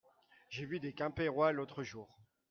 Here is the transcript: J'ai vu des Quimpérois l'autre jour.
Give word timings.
J'ai 0.49 0.65
vu 0.65 0.79
des 0.79 0.93
Quimpérois 0.93 1.51
l'autre 1.51 1.83
jour. 1.83 2.17